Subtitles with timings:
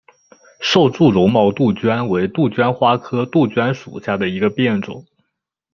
[0.59, 5.05] 瘦柱绒毛杜鹃为杜鹃花科杜鹃属下的一个变种。